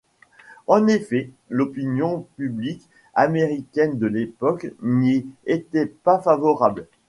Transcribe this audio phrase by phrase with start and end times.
[0.65, 6.87] En effet l'opinion publique américaine de l'époque n'y était pas favorable.